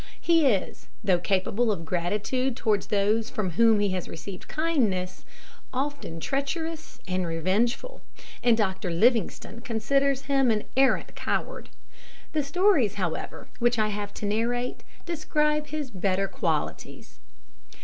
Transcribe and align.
He 0.19 0.47
is, 0.47 0.87
though 1.03 1.19
capable 1.19 1.71
of 1.71 1.85
gratitude 1.85 2.57
towards 2.57 2.87
those 2.87 3.29
from 3.29 3.51
whom 3.51 3.79
he 3.79 3.89
has 3.89 4.09
received 4.09 4.47
kindness, 4.47 5.25
often 5.71 6.19
treacherous 6.19 6.99
and 7.07 7.27
revengeful, 7.27 8.01
and 8.43 8.57
Dr 8.57 8.89
Livingstone 8.89 9.61
considers 9.61 10.23
him 10.23 10.49
an 10.49 10.63
arrant 10.75 11.13
coward. 11.13 11.69
The 12.33 12.41
stories, 12.41 12.95
however, 12.95 13.47
which 13.59 13.77
I 13.77 13.89
have 13.89 14.11
to 14.15 14.25
narrate, 14.25 14.83
describe 15.05 15.67
his 15.67 15.91
better 15.91 16.27
qualities. 16.27 17.19